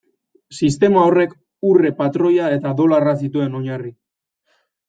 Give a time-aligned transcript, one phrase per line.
[0.67, 1.35] Sistema horrek
[1.73, 3.97] urre-patroia eta dolarra zituen oinarri.